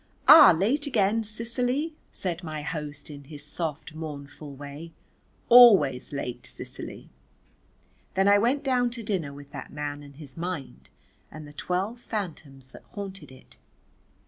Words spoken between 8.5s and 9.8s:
down to dinner with that